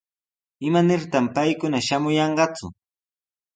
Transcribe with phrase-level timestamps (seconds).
[0.67, 2.67] ¿Imanirtaq paykuna shamuyanqaku?